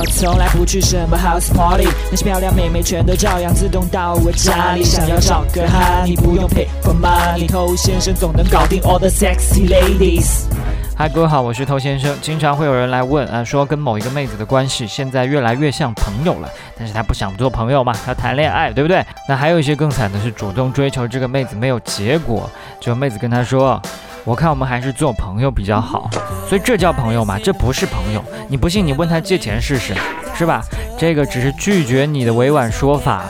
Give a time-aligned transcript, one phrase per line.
[0.00, 4.82] 我从来不去什么 house party，那些漂亮妹妹全都照样自动到我家里。
[4.82, 10.44] 想要找个哈，你不用 pay for money，偷先生总能搞定 all the sexy ladies。
[10.96, 12.16] 嗨，各位好，我是偷先生。
[12.22, 16.48] 经常会有人来问啊，说跟某一个妹子的关系现在越来越像朋友了，
[16.78, 19.04] 但是他不想做朋友嘛，要谈恋爱，对不对？
[19.28, 22.48] 那还有一些更惨的是，主动追求这个妹子没有结果，
[22.80, 23.78] 就妹子跟他说，
[24.24, 26.08] 我看我们还是做朋友比较好。
[26.50, 27.38] 所以这叫朋友吗？
[27.38, 28.20] 这不是朋友。
[28.48, 29.94] 你不信，你问他借钱试试，
[30.34, 30.60] 是吧？
[30.98, 33.22] 这个只是拒绝你的委婉说法，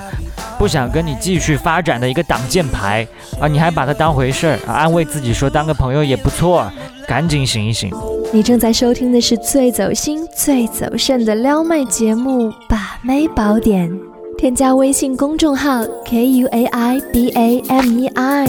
[0.59, 3.07] 不想跟你继续发展的一个挡箭牌
[3.39, 3.47] 啊！
[3.47, 4.59] 你还把他当回事儿？
[4.67, 6.73] 安慰自己说当个朋友也不错。
[7.07, 7.93] 赶紧醒一醒！
[8.33, 13.91] 你正在收听的是最走心、最走肾的撩妹节目《把妹宝典》，
[14.39, 18.47] 添加微信公众号 k u a i b a m e i，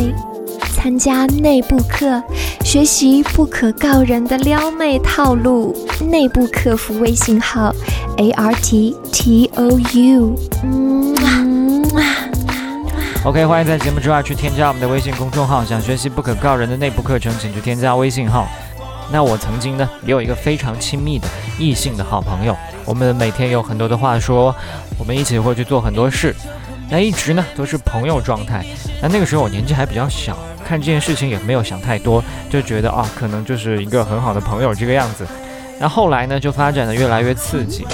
[0.71, 2.21] 参加内部课，
[2.63, 5.75] 学习不可告人的撩妹套路。
[6.09, 7.73] 内部客服微信号
[8.17, 10.35] a r t t o u。
[10.63, 11.47] 嗯啊
[13.23, 15.64] OK，欢迎在节目之外去添加我们的微信公众号。
[15.64, 18.47] 想学习不可告人的内部课程，请去添加微信号。
[19.11, 21.27] 那我曾经呢，也有一个非常亲密的
[21.59, 24.55] 异性的好朋友，我们每天有很多的话说，
[24.97, 26.33] 我们一起会去做很多事，
[26.92, 28.64] 那一直呢都是朋友状态。
[29.02, 35.25] 那那个时候我年纪还比较小，看这件事情也没有想太多，就觉得啊，可能就是一个很好的朋友这个样子。
[35.80, 37.88] 那后来呢，就发展的越来越刺激。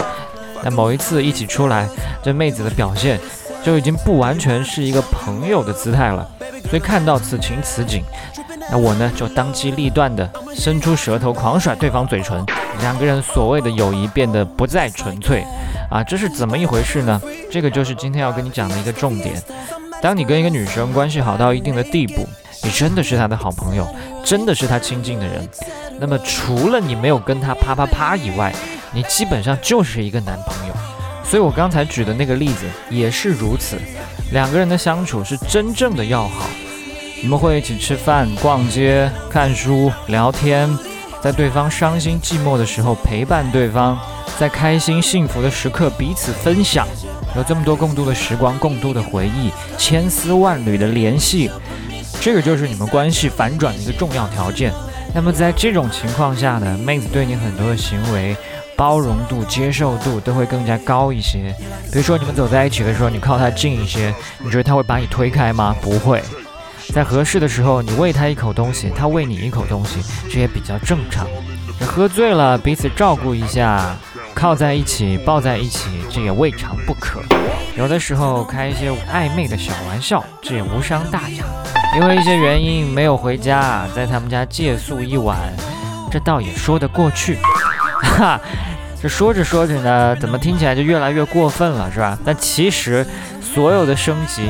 [0.63, 1.87] 那某一次一起出来，
[2.23, 3.19] 这妹子的表现。
[3.63, 6.25] 就已经不完全是一个朋友的姿态了，
[6.69, 8.01] 所以看到此情此景，
[8.69, 12.43] 那我呢就当机立断的伸出舌头狂甩对方嘴唇，
[12.81, 15.45] 两个人所谓的友谊变得不再纯粹
[15.89, 17.21] 啊，这是怎么一回事呢？
[17.49, 19.41] 这个就是今天要跟你讲的一个重点。
[20.01, 22.27] 当你跟一个女生关系好到一定的地步，
[22.63, 23.87] 你真的是她的好朋友，
[24.23, 25.47] 真的是她亲近的人，
[25.99, 28.53] 那么除了你没有跟她啪啪啪以外，
[28.93, 30.73] 你基本上就是一个男朋友。
[31.23, 33.75] 所以我刚才举的那个例子也是如此，
[34.31, 36.45] 两个人的相处是真正的要好，
[37.21, 40.69] 你们会一起吃饭、逛街、看书、聊天，
[41.21, 43.97] 在对方伤心寂寞的时候陪伴对方，
[44.37, 46.87] 在开心幸福的时刻彼此分享，
[47.35, 51.49] 有这么多共度的时光、共度的回忆、千丝万缕的联系，
[52.21, 54.71] 这个就是你们关系反转的一个重要条件。
[55.13, 58.35] 那么在这种情况下呢，妹子对你很多的行为。
[58.77, 61.51] 包容度、接受度都会更加高一些。
[61.91, 65.75] 比如说，你们走在一起的时候，你靠他近一些，你觉得他会把你推开吗？
[65.81, 66.21] 不会。
[66.93, 69.99] 在合适的时候，你喂他一口东西，他喂你一口东西，
[70.29, 71.27] 这也比较正常。
[71.79, 73.95] 这喝醉了，彼此照顾一下，
[74.33, 77.21] 靠在一起、抱在一起，这也未尝不可。
[77.75, 81.45] 有的时候开一些暧昧的小玩笑，这也无伤大雅。
[81.95, 85.37] 因为一些原因没有回家，在他们家借宿一晚，
[86.11, 87.37] 这倒也说得过去。
[88.01, 88.39] 哈，
[89.01, 92.17] 这说着说着呢，怎么听起来就越来越过分了，是吧？
[92.25, 93.05] 但其实
[93.39, 94.49] 所有的升级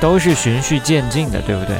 [0.00, 1.76] 都是循序渐进的，对不对？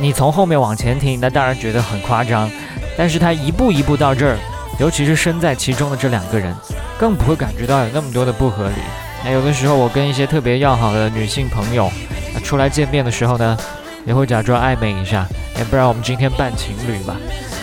[0.00, 2.50] 你从后面往前听，那当然觉得很夸张，
[2.96, 4.38] 但是他一步一步到这儿，
[4.78, 6.54] 尤其是身在其中的这两个人，
[6.98, 8.76] 更不会感觉到有那么多的不合理。
[9.24, 11.90] 那有的时候我跟一些特别要好的女性朋友，
[12.32, 13.58] 那出来见面的时候呢，
[14.06, 15.26] 也会假装暧昧一下，
[15.58, 17.16] 要不然我们今天扮情侣吧，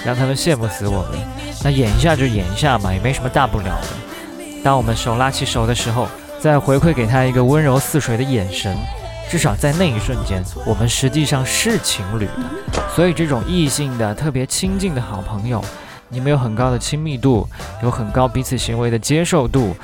[0.06, 1.20] 让他们羡慕死我们。
[1.64, 3.88] 那演一下就演一下嘛，也没什么大不了的。
[4.64, 6.08] 当我们手拉起手的时候，
[6.40, 8.78] 再回馈给他一个温柔似水的眼神，
[9.30, 12.82] 至少在那一瞬间，我们实际上是情侣的。
[12.96, 15.64] 所以，这种异性的特别亲近的好朋友，
[16.10, 17.48] 你们有很高的亲密度，
[17.84, 19.76] 有很高彼此行为的接受度，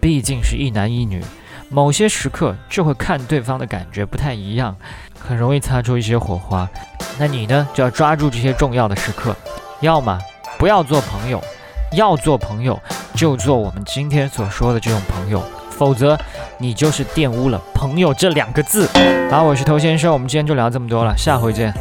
[0.00, 1.22] 毕竟是一男一女，
[1.68, 4.74] 某些时刻就会看对方的感觉不太一样，
[5.18, 6.68] 很容易擦出一些火花。
[7.18, 9.36] 那你呢，就要抓住这些重要的时刻，
[9.80, 10.18] 要么。
[10.58, 11.38] 不要做朋友，
[11.92, 12.80] 要做朋友
[13.14, 15.44] 就做我们今天所说的这种朋友，
[15.76, 16.18] 否则
[16.58, 18.88] 你就是玷污了“朋友”这两个字。
[19.30, 21.72] 好，我是头先生，我们今天就聊这么多了，下回见。